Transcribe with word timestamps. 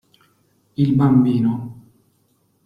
Il 0.77 0.95
bambino. 0.97 1.77